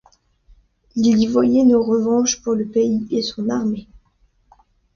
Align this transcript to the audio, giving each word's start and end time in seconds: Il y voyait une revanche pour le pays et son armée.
Il 0.95 1.19
y 1.21 1.27
voyait 1.27 1.61
une 1.61 1.75
revanche 1.75 2.41
pour 2.41 2.55
le 2.55 2.65
pays 2.65 3.05
et 3.11 3.21
son 3.21 3.49
armée. 3.49 3.87